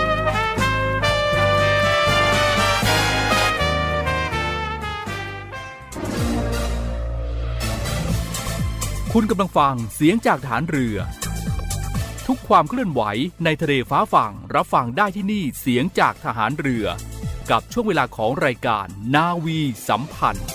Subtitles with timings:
[9.15, 10.97] คุณกำลังฟังเสียงจากฐานเรือ
[12.27, 13.01] ทุกความเคลื่อนไหว
[13.43, 16.85] ในทะเลฟ้าฝั่งรับฟังได้ที่นี่เสียงจากทหารเรือ
[17.51, 20.47] กับช่วงเวลาของรายการนาวีสัมพันธ์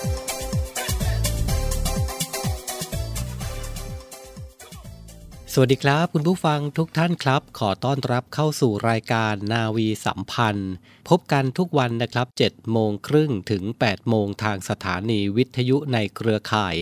[5.53, 10.73] สวัสดีครับ คุณผู้ฟังทุกท่านครับ ขอต้อนรับเข้าสู่รายการนาวีสัมพันธ์
[11.09, 16.77] พบกันทุกวันนะครับ7โมงครึ่งถึง 8 โมงทางสถานีวิทยุในเครือข่าย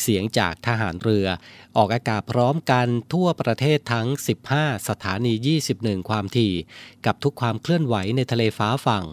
[0.00, 1.26] เสียงจากทหารเรือ
[1.76, 4.08] ออกอากาศพร้อมกันทั่วประเทศทั้ง
[4.48, 5.32] 15 สถานี
[5.70, 6.54] 21 ความถี่
[7.06, 9.04] กับทุกความเคลื่อนไหวในทะเลฟ้าฝั่ง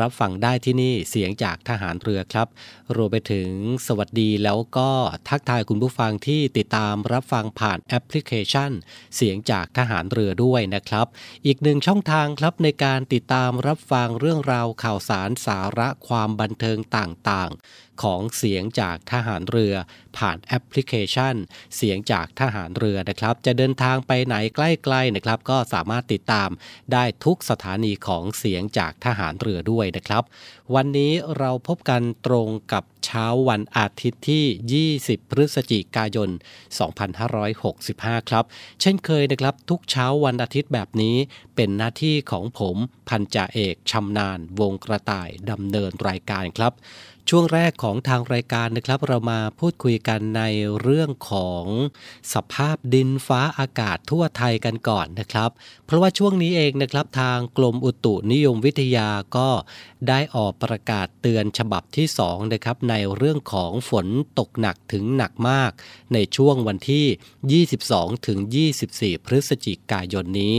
[0.00, 2.48] รับฟังได้ที่นี่เสียงจากทหารเรือครับ
[2.96, 3.48] รวมไปถึง
[3.86, 4.90] สวัสดีแล้วก็
[5.28, 8.70] ทักทายคุณผู้ฟังที่ติดตามรับฟังผ่านแอปพลิเคชัน
[9.16, 11.06] เสียงจากทหารเรือด้วยนะครับ
[11.46, 19.74] อีกหนึ่งช่องทางครับในการติดตามรับฟังเรื่องราวข่าวสารสาระความบันเทิงต่างๆ ของเสียงจากทหารเรือ
[20.16, 21.34] ผ่านแอปพลิเคชัน
[21.76, 26.50] เสียงจากทหารเรือนะครับ จะเดินทางไปไหนใกล้ๆนะครับ ก็สามารถติดตาม
[26.92, 30.22] ได้ทุกสถานีของเสียงจากทหารเรือด้วยนะครับ
[30.74, 36.30] วันนี้เราพบกันตรงกับเช้าวันอาทิตย์ที่ 20 พฤศจิกายน
[37.08, 38.44] 2565 ครับ
[38.80, 41.16] เช่นเคยนะครับ ทุกเช้าวันอาทิตย์แบบนี้
[41.56, 42.76] เป็นหน้าที่ของผม
[43.08, 46.72] พันจ่าเอกชำนาญวงกระต่ายดำเนินรายการครับ
[47.32, 50.42] ช่วงแรกของทางรายการนะครับ เรามาพูดคุยกันใน
[50.80, 51.64] เรื่องของ
[52.34, 55.50] สภาพดินฟ้าอากาศทั่วไทยกันก่อนนะครับ
[55.86, 59.48] เพราะว่าช่วงนี้เองนะครับทางกรมอุตุนิยมวิทยาก็
[60.08, 64.06] ได้ออกประกาศเตือนฉบับที่2นะครับในเรื่องของฝน
[64.38, 65.70] ตกหนักถึงหนักมาก
[66.14, 68.38] ในช่วงวันที่ 22ถึง
[68.82, 70.56] 24 พฤศจิกายนนี้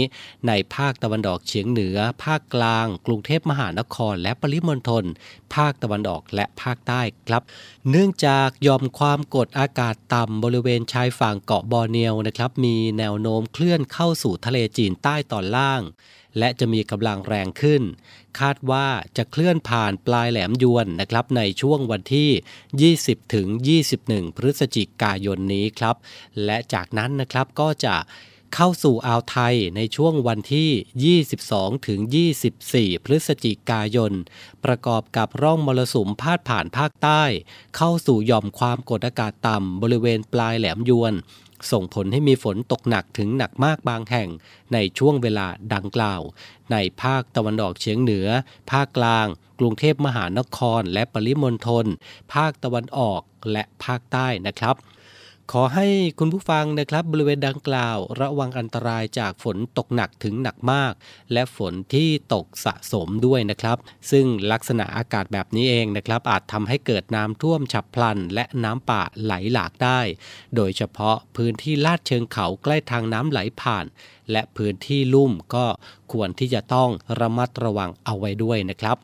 [0.48, 5.06] ในภาคตะวันออกเฉียงเหนือ ภาคกลาง กรุงเทพมหานครและปริมณฑล
[5.56, 7.44] ภาคตะวันออกและภาคใต้ครับ
[7.90, 15.82] เนื่องจากยอมความกดอากาศต่ำบริเวณชายฝั่งเกาะบอร์เนียวนะครับมีแนวโน้มเคลื่อนเข้าสู่ทะเลจีนใต้ตอนล่าง
[16.38, 17.84] และจะมีกำลังแรงขึ้น
[18.40, 23.48] คาดว่าจะเคลื่อนผ่านปลายแหลมยวนนะครับในช่วงวันที่ 20ถึง
[23.94, 25.96] 21 พฤศจิกายนนี้ครับ
[26.46, 27.96] และจากนั้นนะครับก็จะ
[28.56, 32.00] เข้าสู่อ่าวไทยในช่วงวันที่ 22 ถึง
[32.56, 34.14] 24 พฤศจิกายน
[34.66, 37.24] ประกอบกับร่องมรสุมพาดผ่านภาคใต้
[37.76, 41.14] เข้าสู่หย่อมความกดอากาศต่ำบริเวณปลายแหลมยวน
[41.72, 44.30] ส่งผลให้มีฝนตกหนักถึงหนักมากบางแห่ง
[44.74, 46.22] ในช่วงเวลาดังกล่าว
[46.72, 48.28] ในภาคตะวันออกเฉียงเหนือ
[48.72, 49.28] ภาคกลาง
[49.60, 51.86] กรุงเทพมหานครและปริมณฑล
[52.34, 53.22] ภาคตะวันออก
[53.52, 54.76] และภาคใต้นะครับ
[55.54, 55.88] ขอให้
[56.20, 60.94] คุณผู้ฟังนะครับบริเวณดังกล่าว ระวังอันตรายจากฝนตกหนักถึงหนักมาก
[61.34, 63.78] และฝนที่ตกสะสมด้วยนะครับ
[64.12, 70.00] ซึ่งลักษณะอากาศแบบนี้เองนะครับ อาจทำให้เกิดน้ำท่วมฉับพลัน และน้ำป่าไหลหลากได้
[70.56, 73.86] โดยเฉพาะพื้นที่ลาดเชิงเขาใกล้ทางน้ำไหลผ่าน
[74.32, 75.66] และพื้นที่ลุ่มก็
[76.12, 78.98] ควรที่จะต้องระมัดระวังเอาไว้ด้วยนะครับ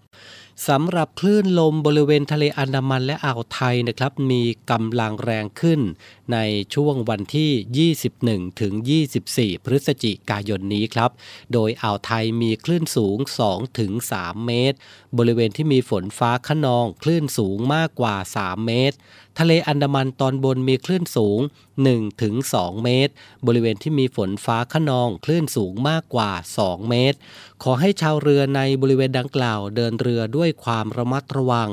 [0.69, 5.79] สำหรับคลื่นลมบริเวณทะเลอันดามันและอ่าวไทยนะครับ มีกำลังแรงขึ้น
[6.33, 6.37] ใน
[6.73, 8.73] ช่วงวันที่ 21 ถึง
[9.19, 11.11] 24 พฤศจิกายนนี้ครับ
[11.53, 13.17] โดยอ่าวไทยมีคลื่นสูง
[13.47, 14.77] 2 ถึง 3 เมตร
[15.17, 18.97] บริเวณที่มีฝนฟ้าขนองคลื่นสูงมากกว่า 3 เมตร
[19.39, 21.39] ทะเลอันดามันตอนบนมีคลื่นสูง
[22.11, 23.13] 1-2 เมตร
[23.47, 27.17] บริเวณที่มีฝนฟ้าขนองคลื่นสูงมากกว่า 2 เมตร
[27.63, 31.69] ขอให้ชาวเรือในบริเวณดังกล่าวเดินเรือด้วยความระมัดระวัง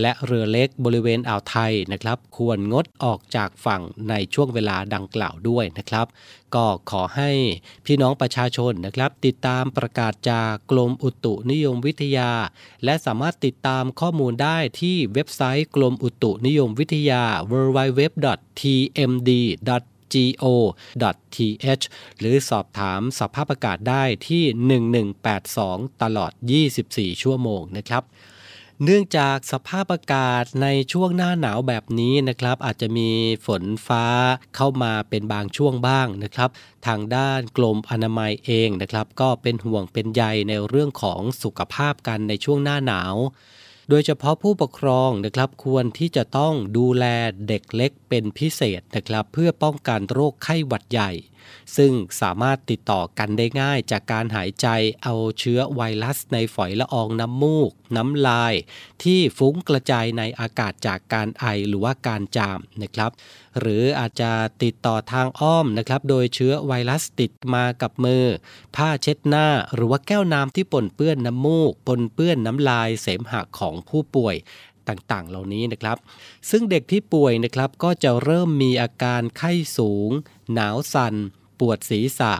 [0.00, 6.06] และเรือเล็กบริเวณอ่าวไทยนะครับ ควรงดออกจากฝั่งในช่วงเวลาดังกล่าวด้วยนะครับ
[6.54, 7.30] ก็ขอให้
[7.86, 12.30] พี่น้องประชาชนนะครับ ติดตามประกาศจากกรมอุตุนิยมวิทยา
[12.84, 19.30] และสามารถติดตามข้อมูลได้ที่เว็บไซต์กรมอุตุนิยมวิทยา www.tmd
[20.14, 21.84] go.th
[22.18, 24.44] หรือสอบถามสภาพอากาศได้ที่
[25.42, 26.32] 1182 ตลอด
[26.76, 28.02] 24 ชั่วโมงนะครับ
[28.82, 33.10] เนื่องจากสภาพอากาศในช่วงหน้าหนาวแบบนี้นะครับ อาจจะมี
[33.46, 34.06] ฝนฟ้า
[34.56, 36.50] เข้ามาเป็นบางช่วงบ้างนะครับ
[36.86, 43.14] ทางด้านกรมอนามัยเองนะครับ ก็เป็นห่วงเป็นใยในเรื่องของสุขภาพกันในช่วงหน้าหนาว
[43.88, 47.04] โดยเฉพาะผู้ปกครองนะครับควรที่จะต้องดูแล
[47.48, 51.10] เด็กเล็กเป็นพิเศษนะครับ เพื่อป้องกันโรคไข้หวัดใหญ่
[51.76, 54.68] ซึ่งสามารถติดต่อกันได้ง่ายจากการหายใจ
[55.02, 58.54] เอาเชื้อไวรัสในฝอยละอองน้ำมูก น้ำลาย
[59.02, 63.10] ที่ฟุ้งกระจายในอากาศจากการไอหรือว่าการจามนะครับ
[63.60, 64.32] หรืออาจจะ
[64.62, 68.24] ติดต่อทางอ้อมนะครับ โดยเชื้อไวรัสติดมากับมือ
[68.76, 74.36] ผ้าเช็ดหน้า หรือว่าแก้วน้ำที่ปนเปื้อนน้ำมูก ปนเปื้อนน้ำลายเสมหะของผู้ป่วย
[74.88, 75.96] ต่างๆ เหล่านี้นะครับ
[76.50, 80.10] ซึ่งเด็กที่ป่วยนะครับก็จะเริ่มมีอาการไข้สูง
[80.52, 81.14] หนาวสัน่น
[81.60, 82.32] ปวดศีรษะ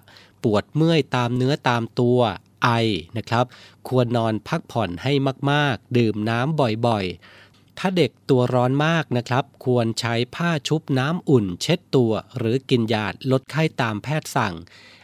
[0.44, 2.20] ปวดเมื่อยตามเนื้อตามตัว
[2.64, 2.69] ไอ
[3.17, 3.44] นะครับ
[3.88, 5.12] ควรนอนพักผ่อนให้
[5.50, 14.55] มากๆ ดื่มน้ำบ่อยๆ ถ้าเด็กตัวร้อนมากนะครับ ควรใช้ผ้าชุบน้ำอุ่น เช็ดตัว หรือกินยาลดไข้ตามแพทย์สั่ง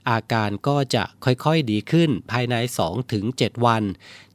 [0.08, 2.55] อาการก็จะค่อยๆดีขึ้นภายใน
[3.11, 3.85] 2-7 วัน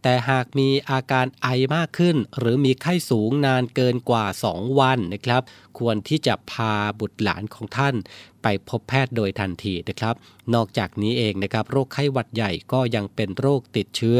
[0.04, 5.42] แต่หากมีอาการไอมากขึ้น หรือมีไข้สูงนานเกินกว่า 2 วันนะครับ
[5.80, 7.96] ควรที่จะพาบุตรหลานของท่าน
[8.44, 10.16] ไปพบแพทย์โดยทันทีนะครับ
[10.54, 14.20] นอกจากนี้เองนะครับโรคไข้หวัดใหญ่ก็ยังเป็นโรคติดเชื้อ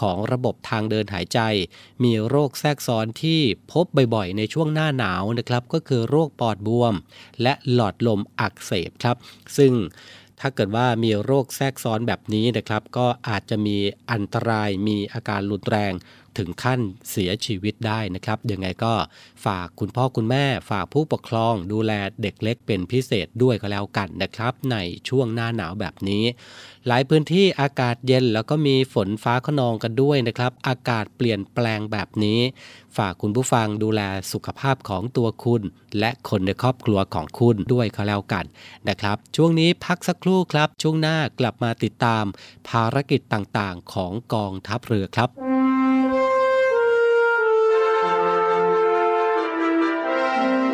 [0.00, 1.40] ของระบบทางเดินหายใจ
[2.04, 3.40] มีโรคแทรกซ้อนที่
[3.72, 3.84] พบ
[4.14, 6.94] บ่อยๆ ในช่วงหน้าหนาวนะครับ ก็คือโรคปอดบวม
[7.42, 9.16] และหลอดลมอักเสบครับ
[9.56, 9.72] ซึ่ง
[10.40, 13.76] ถ้าเกิดว่ามีโรคแทรกซ้อนแบบนี้นะครับ ก็อาจจะมี
[14.10, 15.92] อันตรายมีอาการรุนแรง
[16.38, 16.80] ถึงขั้น
[17.10, 18.94] เสียชีวิตได้นะครับยังไงก็
[19.44, 21.92] ฝากคุณพ่อคุณแม่ ฝากผู้ปกครอง ดูแล
[22.22, 24.76] เด็กเล็กเป็นพิเศษด้วยก็แล้วกันนะครับ ใน
[25.08, 26.24] ช่วงหน้าหนาวแบบนี้
[26.86, 32.40] หลายพื้นที่อากาศเย็นแล้วก็มีฝนฟ้าขนองกันด้วยนะครับ อากาศเปลี่ยนแปลงแบบนี้
[32.96, 34.00] ฝากคุณผู้ฟังดูแล
[34.32, 35.62] สุขภาพของตัวคุณ
[35.98, 38.44] และคนในครอบครัวของคุณด้วยก็แล้วกัน
[38.88, 42.24] นะครับ ช่วงนี้พักสักครู่ครับ ช่วงหน้ากลับมาติดตาม
[42.68, 45.28] ภารกิจต่างๆ ของกองทัพเรือครับ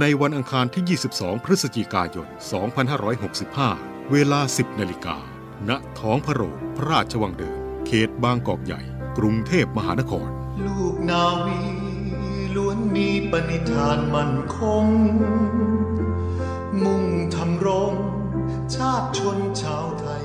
[0.00, 2.28] ในวันอังคารที่ 22 พฤศจิกายน
[3.58, 5.16] 2565 เวลา 10 นาฬิกา
[5.68, 8.80] ณ ท้องพระโรงพระราชวังเดิม เขตบางกอกใหญ่
[9.18, 10.28] กรุงเทพมหานคร
[10.66, 11.60] ลูกนาวี
[12.56, 14.84] ล้วนมีปณิธานมั่นคง
[16.84, 17.94] มุ่งทำรง
[18.74, 20.24] ชาติชนชาวไทย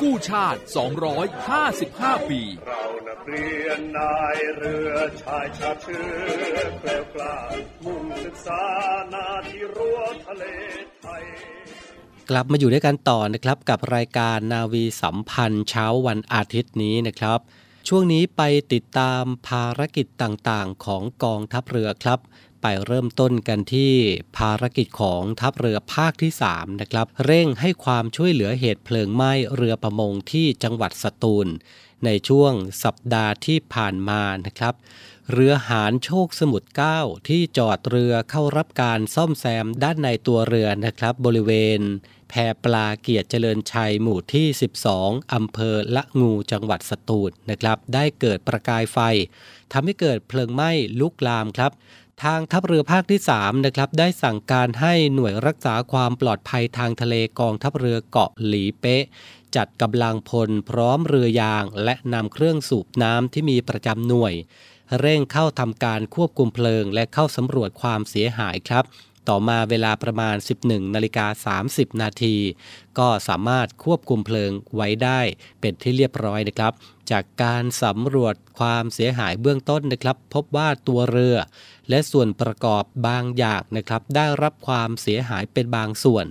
[0.00, 0.60] กู้ชาติ
[1.44, 4.92] 255 ปี เรานักเรียนนายเรือ
[5.22, 7.36] ชายชาติเชื้อแกล้วกล้า
[7.84, 8.62] มุ่งศึกษา
[9.12, 10.44] นาที่รั้วทะเล
[11.00, 11.22] ไทย
[12.30, 17.40] กลับมาอยู่ด้วยกันต่อนะครับกับรายการนาวีสัมพันธ์เช้าวันอาทิตย์นี้นะครับ
[17.88, 18.42] ช่วงนี้ไป
[18.72, 22.18] ติดตามภารกิจต่างๆ ของกองทัพเรือครับ
[22.62, 23.94] ไปเริ่มต้นกันที่
[24.36, 31.48] ภารกิจของทัพเรือภาคที่ 3 นะครับ เร่งให้ความช่วยเหลือเหตุเพลิงไหม้เรือประมงที่จังหวัดสตูล
[32.04, 32.52] ในช่วง
[32.84, 34.74] สัปดาห์ที่ผ่านมานะครับ
[35.32, 41.80] เรือหารโชคสมุทร9ที่จอดเรือเข้ารับการซ่อมแซมด้านในตัวเรือนะครับ บริเวณ
[42.30, 44.46] แพปลาเกียรติเจริญชัยหมู่ที่
[44.90, 48.98] 12 อำเภอละงูจังหวัดสตูลนะครับ ได้เกิดประกายไฟ
[49.72, 50.70] ทำให้เกิดเพลิงไหม้
[51.00, 51.72] ลุกลามครับ
[52.22, 59.04] ทางทัพเรือภาคที่3นะครับได้สั่งการให้หน่วยรักษาความปลอดภัยทางทะเลกองทัพเรือเกาะหลีเป๊ะ
[59.56, 64.34] จัดกำลังพลพร้อมเรือยาง และนำเครื่องสูบน้ำที่มีประจำหน่วย
[65.00, 68.84] เร่งเข้าทำการควบคุมเพลิง และเข้าสำรวจความเสียหายครับ
[69.28, 72.36] ต่อมาเวลาประมาณ 11นาฬิกา30 นาที
[72.98, 75.20] ก็สามารถควบคุมเพลิงไว้ได้
[75.60, 76.72] เป็นที่เรียบร้อยนะครับ
[77.12, 81.36] จากการสำรวจความเสียหายเบื้องต้นนะครับ พบว่าตัวเรือ
[81.88, 86.26] และส่วนประกอบบางอย่างนะครับ ได้รับความเสียหายเป็นบางส่วน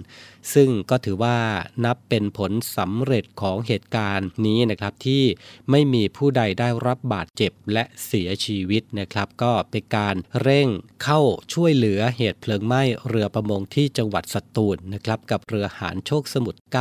[0.53, 1.37] ซึ่งก็ถือว่า
[1.85, 5.23] นับเป็นผลสำเร็จของเหตุการณ์นี้นะครับ ที่
[5.71, 10.67] ไม่มีผู้ใดได้รับบาดเจ็บและเสียชีวิตนะครับ ก็เป็นการเร่ง
[11.03, 11.21] เข้า
[11.53, 16.71] ช่วยเหลือเหตุเพลิงไหม้เรือประมงที่จังหวัดสตูลนะครับ กับเรือหารโชคสมุทร9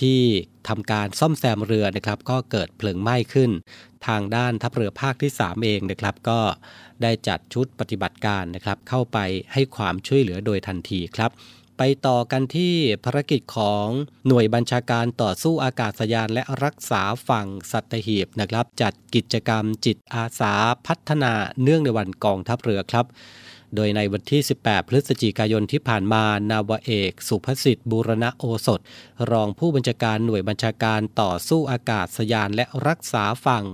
[0.00, 0.20] ที่
[0.68, 3.50] ทำการซ่อมแซมเรือนะครับก็เกิดเพลิงไหม้ขึ้น
[4.06, 6.40] ทางด้านทัพเรือภาคที่ 3 เองนะครับ ก็
[7.02, 9.18] ได้จัดชุดปฏิบัติการนะครับเข้าไป
[9.52, 11.30] ให้ความช่วยเหลือโดยทันทีครับ
[11.78, 13.86] ไปต่อกันที่ภารกิจของ
[14.26, 20.52] หน่วยบัญชาการต่อสู้อากาศยานและรักษาฝั่งสัตหีบนะครับ จัดกิจกรรมจิตอาสา
[20.86, 21.32] พัฒนา
[21.62, 23.06] เนื่องในวันกองทัพเรือครับ
[23.74, 28.80] โดยในวันที่ 18 พฤศจิกายนที่ผ่านมานาวเอก สุภสิทธิ์บูรณะโอสถ
[29.30, 33.64] รองผู้บัญชาการหน่วยบัญชาการต่อสู้อากาศยานและรักษาฝั่ง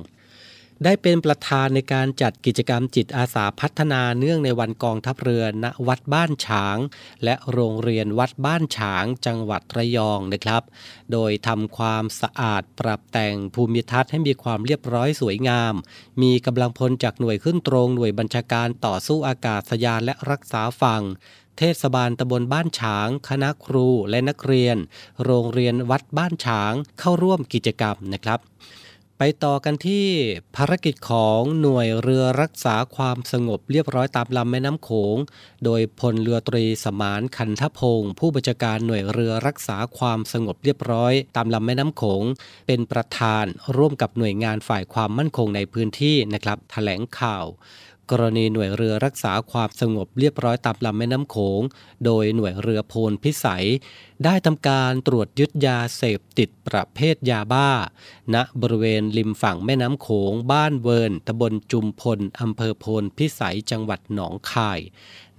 [0.84, 6.78] ได้เป็นประธานในการจัดกิจกรรมจิตอาสาพัฒนาเนื่องในวันกองทัพเรือณวัดบ้านฉาง
[7.24, 10.62] และโรงเรียนวัดบ้านฉางจังหวัดระยองนะครับ
[11.12, 15.74] โดยทำความสะอาดปรับแต่งภูมิทัศน์ให้มีความเรียบร้อยสวยงาม
[16.22, 21.02] มีกำลังพลจากหน่วยขึ้นตรงหน่วยบัญชาการต่อสู้อากาศยานและรักษาฝั่ง
[21.58, 24.76] เทศบาลตำบลบ้านฉาง คณะครูและนักเรียน
[25.24, 28.40] โรงเรียนวัดบ้านฉางเข้าร่วมกิจกรรมนะครับ
[29.18, 30.06] ไปต่อกันที่
[30.56, 35.16] ภารกิจของหน่วยเรือรักษาความสงบเรียบร้อยตามลำแม่น้ำโขง
[35.64, 42.22] โดยพลเรือตรีสมานคันทพงศ์ผู้บัญชาการหน่วยเรือรักษาความสงบเรียบร้อยตามลำแม่น้ำโขง
[42.66, 43.44] เป็นประธาน
[43.76, 47.44] ร่วมกับหน่วยงานฝ่ายความมั่นคงในพื้นที่นะครับแถลงข่าว
[48.10, 51.60] กรณีหน่วยเรือรักษาความสงบเรียบร้อยตามลำแม่น้ำโขง
[52.04, 53.66] โดยหน่วยเรือโพลพิสัย
[54.24, 57.70] ได้ทำการตรวจยึดยาเสพติดประเภทยาบ้า
[58.34, 64.80] ณบริเวณริมฝั่งแม่น้ำโขง บ้านเวิร์นตำบลจุมพลอำเภอโพลพิสัยจังหวัดหนองคาย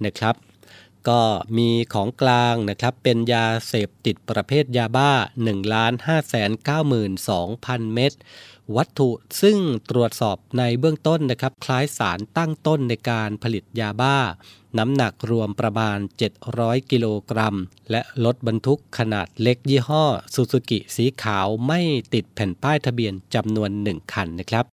[0.04, 0.34] นะครับ
[1.08, 1.22] ก็
[1.58, 5.12] มีของกลางนะครับเป็นยาเสพติดประเภทยาบ้า
[5.44, 5.78] 1 5 9
[6.28, 8.12] 2 0 0 0 เม็ด
[8.76, 9.10] วัตถุ
[9.42, 9.58] ซึ่ง
[9.90, 14.18] ตรวจสอบในเบื้องต้นนะครับ คล้ายสารตั้งต้นในการผลิตยาบ้า
[14.78, 15.98] น้ำหนักรวมประมาณ
[16.44, 17.56] 700 กิโลกรัม
[17.90, 21.80] และรถบรรทุกขนาดเล็กยี่ห้อซูซูกิสีขาวไม่
[22.14, 24.75] ติดแผ่นป้ายทะเบียนจำนวน 1 คันนะครับ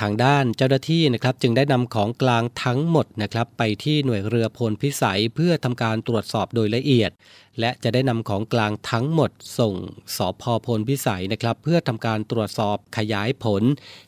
[0.00, 7.10] ทางด้านเจ้าหน้าที่นะครับจึงได้นำของกลางทั้งหมดนะครับไปที่หน่วยเรือพลพิสัยเพื่อทำการตรวจสอบโดยละเอียด
[7.60, 9.74] และจะได้นำของกลางทั้งหมดส่ง
[10.16, 13.62] สพพลพิสัยนะครับเพื่อทำการตรวจสอบขยายผล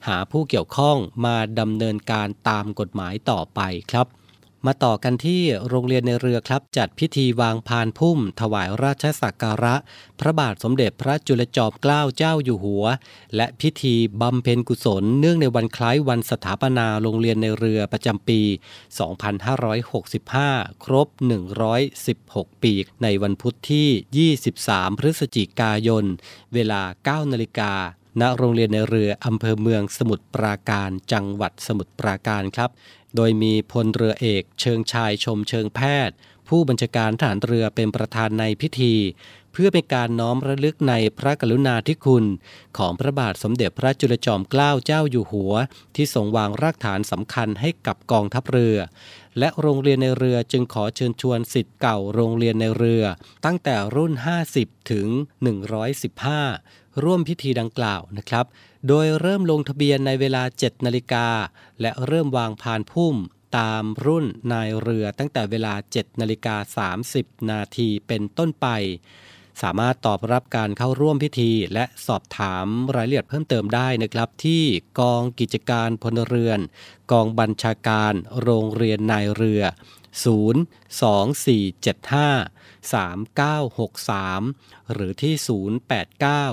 [0.08, 3.60] หาผู้เกี่ยวข้องมาดำเนินการตามกฎหมายต่อไป
[3.92, 4.06] ครับ
[4.66, 9.74] มาต่อกันที่โรงเรียนในเรือครับ จัดพิธีวางพานพุ่ม ถวายราชสักการะ
[10.20, 12.84] พระบาทสมเด็จพระจุลจอมเกล้าเจ้าอยู่หัว
[13.36, 18.40] และพิธีบำเพ็ญกุศล เนื่องในวันคล้ายวันสถาปนาโรงเรียนในเรือประจำปี
[19.62, 21.08] 2565 ครบ
[21.84, 26.04] 116 ปีในวันพุธที่ 23 พฤศจิกายน
[26.54, 26.82] เวลา
[27.24, 27.72] 9 นาฬิกา
[28.20, 32.70] ณโรงเรียนในเรืออำเภอเมืองสมุทรปราการจังหวัดสมุทรปราการครับ
[33.16, 36.16] โดยมีพลเรือเอกเชิงชายชมเชิงแพทย์
[36.48, 38.94] ผู้บัญชาการทหารเรือเป็นประธานในพิธี
[39.52, 42.24] เพื่อเป็นการน้อมระลึกในพระกรุณาธิคุณ
[42.78, 45.54] ของพระบาทสมเด็จพระจุลจอมเกล้าเจ้าอยู่หัว
[45.94, 48.76] ที่ทรงวางรากฐานสำคัญให้กับกองทัพเรือ
[49.38, 53.04] และโรงเรียนในเรือจึงขอเชิญชวนสิทธิ์เก่าโรงเรียนในเรือ
[53.44, 54.12] ตั้งแต่รุ่น
[54.52, 55.06] 50 ถึง
[55.84, 58.46] 115 ร่วมพิธีดังกล่าวนะครับ
[58.88, 61.28] โดยเริ่มลงทะเบียนในเวลา 7 นาฬิกา
[61.80, 63.16] และเริ่มวางพานพุ่ม
[63.58, 68.66] ตามรุ่นนายเรือตั้งแต่เวลา 7 นาฬิกา 30 นาทีเป็นต้นไป
[69.62, 74.64] สามารถตอบรับการเข้าร่วมพิธี และสอบถามรายละเอียดเพิ่มเติมได้นะครับ ที่
[75.00, 76.60] กองกิจการพลเรือน
[77.12, 78.12] กองบัญชาการ
[78.42, 79.62] โรงเรียนนายเรือ
[80.24, 85.34] 0 2 4 7 5 3 9 6 3 หรือที่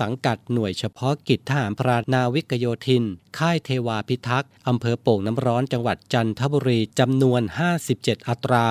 [0.00, 3.04] สังกัดหน่วยเฉพาะกิจทหารพรานาวิกโยธิน
[3.38, 7.42] ค่ายเทวาพิทักษ์อำเภอโป่งน้ำร้อนจังหวัดจันทบุรีจำนวน
[7.84, 8.68] 57 อัตรา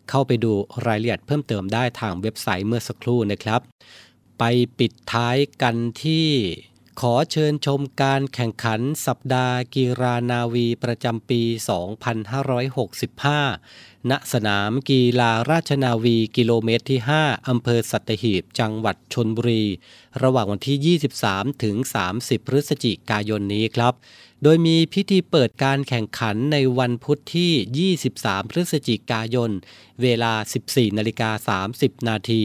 [0.09, 0.51] เข้าไปดู
[0.85, 3.61] รายละเอียดเพิ่มเติมได้ทางเว็บไซต์เมื่อสักครู่นะครับ
[4.39, 4.43] ไป
[4.79, 6.27] ปิดท้ายกันที่
[7.03, 11.41] ขอเชิญชมการแข่งขันสัปดาห์กีฬานาวีประจำปี
[12.71, 19.63] 2565 ณ สนามกีฬาราชนาวีกิโลเมตรที่ 5 อำเภอสัตหีบ จังหวัดชนบุรี
[20.23, 21.75] ระหว่างวันที่ 23 ถึง
[22.13, 23.93] 30 พฤศจิกายนนี้ครับ
[24.43, 29.51] โดยมีพิธีเปิดการแข่งขันในวันพุธที่ 23 พฤศจิกายน
[30.01, 30.33] เวลา
[30.65, 32.43] 14 นาฬิกา 30 นาที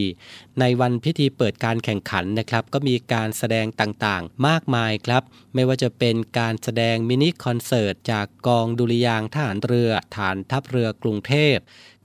[0.59, 11.57] ในวันพิธีเปิดการแข่งขันนะครับ ก็มีการแสดงต่างๆ มากมายครับ ไม่ว่าจะเป็นการแสดงมินิคอนเสิร์ต จากกองดุริยางทหารเรือ ฐานทัพเรือกรุงเทพ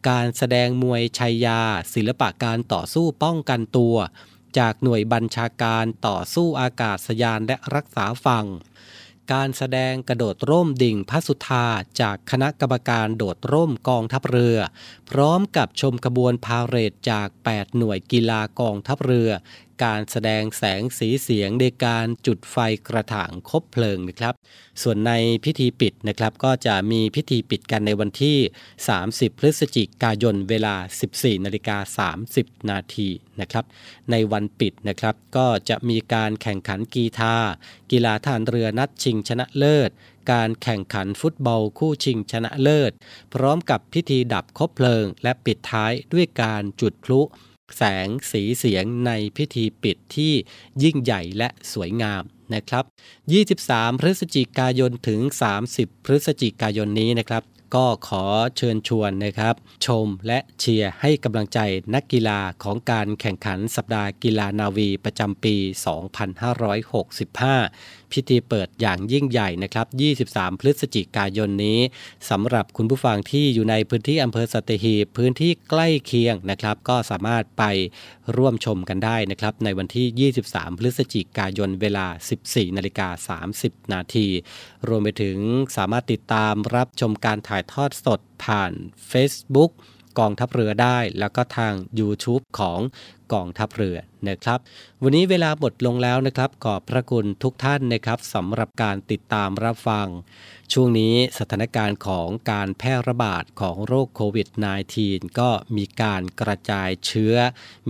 [0.09, 1.61] การแสดงมวยชัยยา
[1.94, 3.96] ศิลปะการต่อสู้ป้องกันตัว
[4.59, 8.46] จากหน่วยบัญชาการต่อสู้อากาศยานและรักษาฝั่ง
[9.33, 11.66] การแสดงกระโดดร่มดิ่งพระสุธา
[12.01, 14.59] จากคณะกรรมการโดดร่มกองทัพเรือ
[15.11, 19.31] พร้อมกับชมขบวนพาเหรดจาก 8 หน่วยกีฬากองทัพเรือ
[19.85, 22.57] การแสดงแสงสีเสียงในการจุดไฟ
[22.88, 24.35] กระถางคบเพลิงนะครับ
[24.83, 25.12] ส่วนใน
[25.44, 28.38] พิธีปิดนะครับก็จะมีพิธีปิดกันในวันที่
[28.88, 30.75] 30 พฤศจิกายนเวลา
[31.11, 33.09] 14นาฬิกา30 นาที
[33.40, 33.64] นะครับ
[34.11, 37.35] ในวันปิดนะครับก็จะมีการแข่งขันกีฬา
[37.90, 39.90] กีฬาทานเรือนัดชิงชนะเลิศ
[40.30, 42.92] การแข่งขันฟุตบอลคู่ชิงชนะเลิศ
[43.35, 47.20] พร้อมกับพิธีดับคบเพลิง และปิดท้ายด้วยการจุดพลุ
[47.76, 50.33] แสงสีเสียงในพิธีปิดที่
[50.83, 52.22] ยิ่งใหญ่และสวยงาม
[52.54, 52.85] นะครับ
[53.42, 55.20] 23 พฤศจิกายนถึง
[55.62, 57.42] 30 พฤศจิกายนนี้นะครับ
[57.74, 58.24] ก็ขอ
[58.56, 59.54] เชิญชวนนะครับ
[59.87, 61.59] ชมและเชียร์ให้กำลังใจ
[61.94, 65.56] นักกีฬาของการแข่งขันสัปดาห์กีฬานาวีประจำปี
[66.40, 69.87] 2565 พิธีเปิดอย่างยิ่งใหญ่นะครับ
[70.23, 71.81] 23 พฤศจิกายนนี้
[72.31, 77.64] สำหรับคุณผู้ฟังที่อยู่ในพื้นที่อำเภอสัตหีบพื้นที่ใกล้เคียงนะครับ ก็สามารถไป
[78.37, 82.07] ร่วมชมกันได้นะครับ ในวันที่ 23 พฤศจิกายนเวลา
[82.42, 84.27] 14 นาฬิกา 30 นาที
[84.88, 85.38] รวมไปถึง
[85.77, 88.73] สามารถติดตามรับชมการถ่ายทอดสดผ่าน
[89.11, 89.70] Facebook
[90.18, 92.81] กองทัพเรือได้ แล้วก็ทาง YouTube ของ
[93.33, 94.59] กองทัพเรือนะครับ
[95.03, 100.07] วันนี้เวลาหมดลงแล้วนะครับ ขอบพระคุณทุกท่านนะครับสำหรับการติดตามรับฟัง
[100.73, 104.49] ช่วงนี้สถานการณ์ของการแพร่ระบาดของโรคโควิด
[104.95, 107.35] -19 ก็มีการกระจายเชื้อ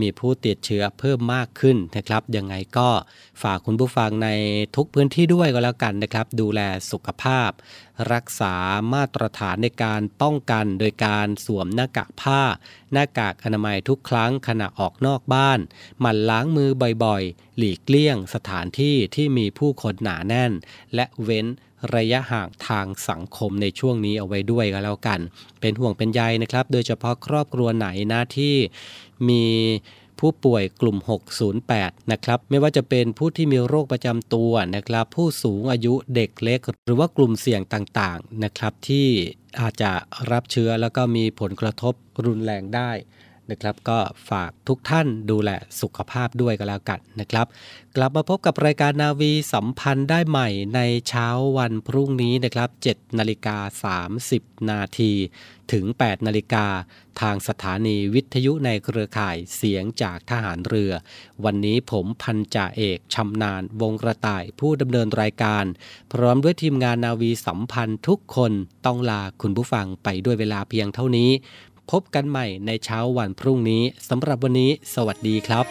[0.01, 2.89] มีผู้ติดเชื้อเพิ่มมากขึ้นนะครับยังไงก็
[3.43, 4.29] ฝากคุณผู้ฟังใน
[4.77, 7.51] ทุกพื้นที่ด้วยก็แล้วกันนะครับ ดูแลสุขภาพ
[8.13, 8.55] รักษา
[8.95, 12.43] มาตรฐานในการป้องกัน โดยการสวมหน้ากากผ้า
[12.93, 15.59] หน้ากากอนามัยทุกครั้งขณะออกนอกบ้าน
[16.01, 16.71] หมั่นล้างมือ
[17.05, 20.53] บ่อยๆ หลีกเลี่ยงสถานที่ที่มีผู้คนหนาแน่น
[20.95, 21.47] และเว้น
[21.97, 25.21] ระยะห่างทางสังคมในช่วงนี้เอาไว้ด้วยก็แล้วกัน
[25.61, 28.55] เป็นห่วงเป็นใยนะครับ โดยเฉพาะครอบครัวไหนนะที่
[29.29, 29.45] มี
[30.19, 30.97] ผู้ป่วยกลุ่ม
[31.55, 39.09] 608 นะครับ ไม่ว่าจะเป็นผู้ที่มีโรคประจำตัวนะครับ ผู้สูงอายุเด็กเล็ก หรือว่ากลุ่มเสี่ยงต่างๆนะครับที่
[39.61, 39.93] อาจจะ
[40.31, 41.95] รับเชื้อแล้วก็มีผลกระทบ
[42.27, 42.91] รุนแรงได้
[43.51, 43.99] นะครับ ก็
[44.31, 47.47] ฝากทุกท่านดูแลสุขภาพด้วยก็แล้วกันนะครับ
[47.97, 53.57] กลับมาพบกับรายการนาวีสัมพันธ์ได้ใหม่ในเช้าวันพรุ่งนี้นะครับ7นาฬิกา
[54.13, 55.13] 30 นาที
[55.73, 56.67] ถึง 8 นาฬิกา
[57.21, 60.93] ทางสถานีวิทยุในเครือข่ายเสียงจากทหารเรือ
[61.45, 65.65] วันนี้ผมพันจ่าเอกชำนาญวงกระต่ายผู้ดำเนินรายการ
[66.13, 68.53] พร้อมด้วยทีมงานนาวีสัมพันธ์ทุกคน
[68.87, 71.31] ต้องลาคุณผู้ฟังไปด้วยเวลาเพียงเท่านี้
[71.91, 75.67] พบกันใหม่ในเช้าวันพรุ่งนี้สำหรับวันนี้ สวัสดีครับ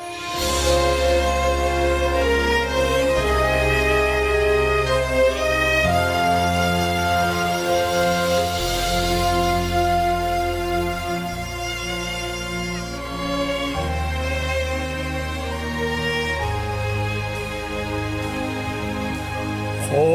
[19.86, 20.10] ขอ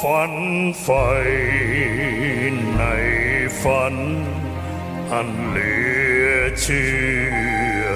[0.00, 0.32] ฝัน
[0.82, 0.88] ไฟ
[2.76, 2.82] ใน
[3.62, 3.96] ฝัน
[5.12, 5.74] อันเหลื
[6.26, 6.90] อเชื่
[7.82, 7.86] อ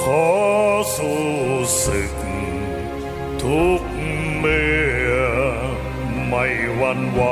[0.00, 0.26] ขอ
[0.96, 1.24] สู้
[1.84, 2.14] ศึก
[3.42, 3.82] ทุก
[4.38, 4.74] เมื่
[5.10, 5.14] อ
[6.28, 7.22] ไม่หวันไหว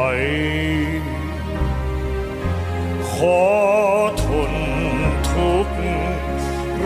[3.12, 3.44] ขอ
[4.24, 4.54] ทน
[5.30, 5.76] ทุกข์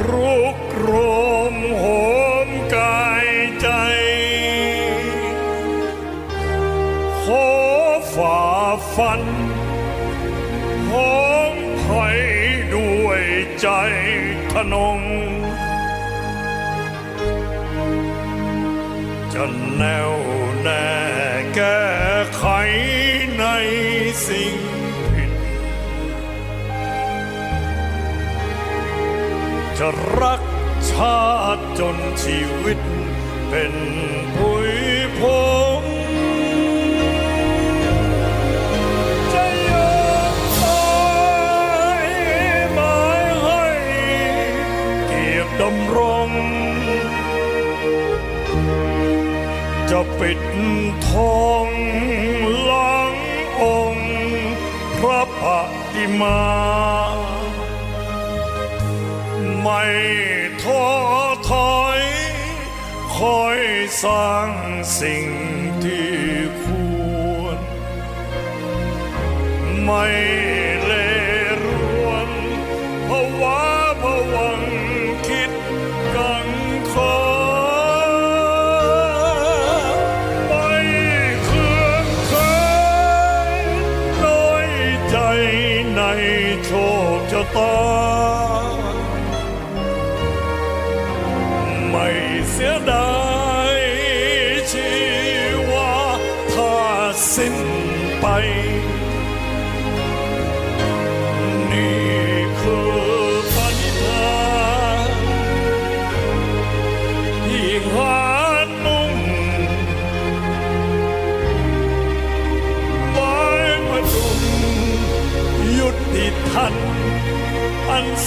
[0.09, 0.91] รุกโร
[1.55, 1.85] มโห
[2.47, 3.29] มกาย
[3.61, 3.69] ใจ
[7.23, 7.49] ขอ
[8.15, 8.41] ฝ่า
[8.97, 9.23] ฟัน
[13.71, 13.77] ใจ
[14.53, 15.01] ทนง
[19.35, 19.45] จะ
[19.77, 20.13] แน่ว
[20.63, 20.89] แน่
[21.55, 21.83] แก้
[22.37, 22.45] ไข
[23.39, 23.45] ใน
[24.27, 24.55] สิ่ง
[25.15, 25.33] ผิด
[29.79, 29.89] จะ
[30.21, 30.43] รัก
[30.91, 31.23] ชา
[31.57, 32.79] ติจนชีวิต
[33.49, 33.75] เป็น
[34.37, 34.73] ผุย
[35.19, 35.21] พ
[35.57, 35.58] ง
[50.01, 50.41] จะปิด
[51.09, 51.69] ทอง
[52.65, 53.15] หลัง
[53.63, 54.13] องค์
[54.99, 55.45] พระป
[55.93, 56.43] ฏิมา
[59.61, 59.83] ไม่
[60.63, 60.87] ท้อ
[61.51, 62.01] ถอย
[63.17, 63.59] คอย
[64.03, 64.49] สร้าง
[64.99, 65.27] สิ่ง
[65.85, 66.17] ที่
[66.63, 66.65] ค
[67.39, 67.59] วร
[69.85, 70.05] ไม่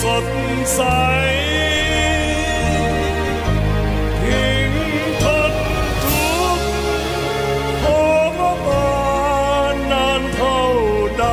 [0.02, 0.28] สด
[0.74, 0.82] ใส
[4.22, 4.72] ทิ้ง
[5.24, 5.54] ทน
[6.04, 6.68] ทุกข์
[7.82, 7.86] โห
[8.38, 8.92] มมา
[9.74, 10.62] นนานเท่า
[11.20, 11.26] ใด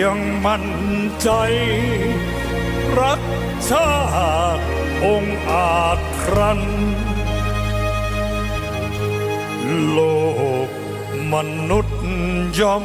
[0.00, 0.66] ยังมั่น
[1.22, 1.30] ใจ
[2.98, 3.20] รัก
[3.70, 3.92] ชา
[4.56, 4.64] ติ
[5.04, 6.60] องอาจครัน
[9.90, 9.98] โล
[10.66, 10.68] ก
[11.32, 11.34] ม
[11.70, 12.00] นุษย์
[12.60, 12.78] ย่อ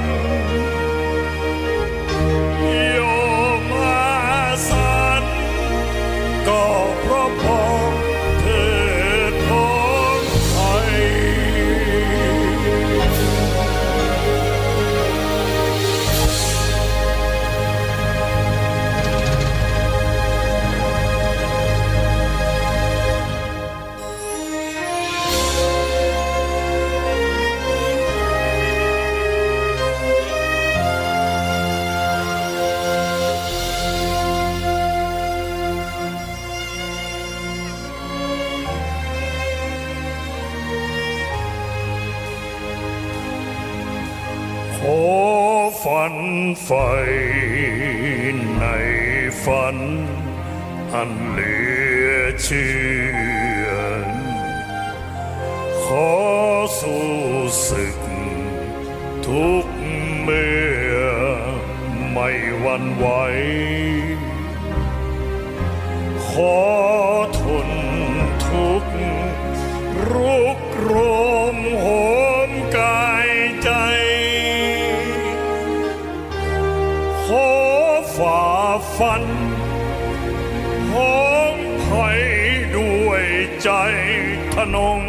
[84.53, 85.01] ทนง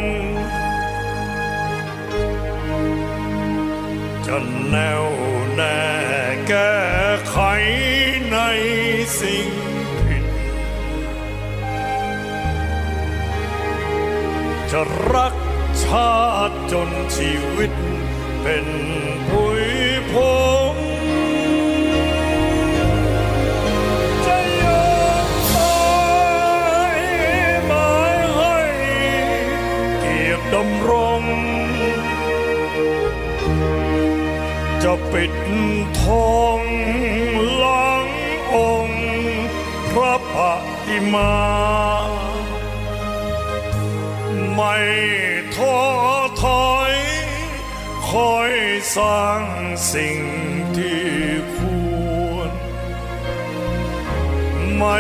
[4.27, 4.37] จะ
[4.69, 5.05] แน่ว
[5.55, 5.81] แน่
[6.49, 6.75] แก้
[7.29, 7.37] ไข
[8.33, 8.39] ใน
[9.19, 9.49] สิ่ง
[10.07, 10.25] ผิด
[14.71, 14.81] จะ
[15.13, 15.35] รัก
[15.85, 16.15] ชา
[16.49, 17.73] ติจนชีวิต
[18.43, 18.67] เป็น
[19.29, 19.65] ผุย
[20.11, 20.13] พ
[20.62, 31.23] งำรง
[34.83, 35.33] จะปิด
[36.01, 36.03] ท
[36.35, 36.61] อง
[37.59, 38.09] หลัง
[38.55, 39.05] องค์
[39.91, 40.37] พระป
[40.87, 41.35] ฏิมา
[44.55, 44.77] ไม่
[45.57, 45.79] ท้อ
[46.43, 46.93] ถอย
[48.09, 48.53] คอย
[48.97, 49.43] สร้าง
[49.93, 50.21] สิ่ง
[50.77, 51.07] ที่
[51.55, 51.57] ค
[52.33, 52.51] วร
[54.77, 54.99] ไม่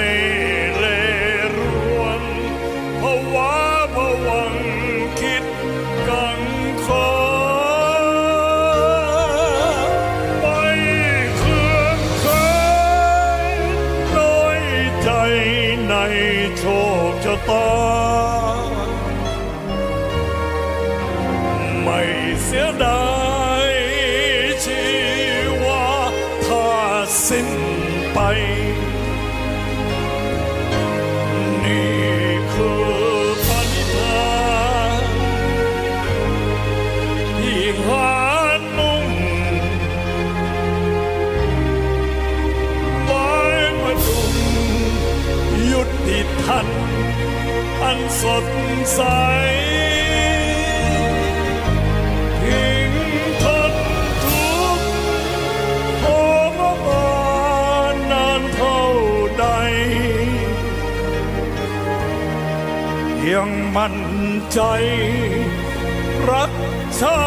[17.46, 17.81] ค
[48.22, 48.46] สด
[48.94, 49.00] ใส
[52.40, 52.92] ทิ้ง
[53.42, 53.74] ทน
[54.24, 54.88] ทุกข์
[56.00, 56.06] โห
[56.58, 57.10] มมา
[58.10, 58.82] นานเท่า
[59.38, 59.46] ใด
[63.32, 63.98] ยังมั่น
[64.52, 64.60] ใจ
[66.30, 66.52] รัก
[67.00, 67.22] ชา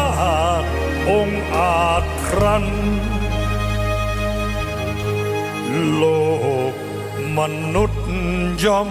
[0.62, 0.68] ติ
[1.10, 2.66] องค์อาจครัน
[5.94, 6.04] โล
[6.72, 6.74] ก
[7.38, 7.40] ม
[7.74, 8.04] นุษย์
[8.64, 8.90] ย่อม